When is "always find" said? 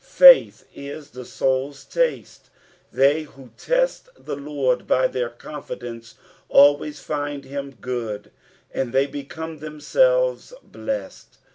6.49-7.45